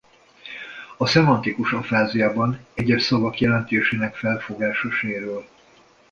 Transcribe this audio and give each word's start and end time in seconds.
A 0.97 1.05
szemantikus 1.05 1.73
afáziában 1.73 2.65
egyes 2.73 3.03
szavak 3.03 3.39
jelentésének 3.39 4.15
felfogása 4.15 4.91
sérül. 4.91 5.45